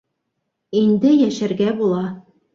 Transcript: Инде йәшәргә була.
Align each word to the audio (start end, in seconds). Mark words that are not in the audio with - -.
Инде 0.79 1.13
йәшәргә 1.19 1.71
була. 1.85 2.03